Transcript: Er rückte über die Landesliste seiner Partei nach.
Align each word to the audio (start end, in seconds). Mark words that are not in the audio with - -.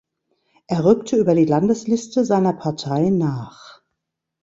Er 0.65 0.83
rückte 0.83 1.15
über 1.17 1.35
die 1.35 1.45
Landesliste 1.45 2.25
seiner 2.25 2.53
Partei 2.53 3.11
nach. 3.11 3.83